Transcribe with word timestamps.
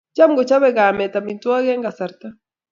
cham 0.15 0.29
ku 0.37 0.43
chobei 0.49 0.75
kame 0.77 1.05
amitwogik 1.19 1.71
eng' 1.73 1.85
kasarta 1.85 2.27